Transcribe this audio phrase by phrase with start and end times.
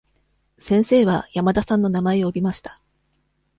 [0.57, 2.81] 先生は山田さんの名前を呼びました。